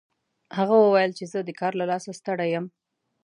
هغه 0.57 0.75
وویل 0.79 1.11
چې 1.17 1.25
زه 1.31 1.39
د 1.43 1.49
کار 1.59 1.73
له 1.79 1.85
لاسه 1.91 2.09
ستړی 2.19 2.47
یم 2.55 2.65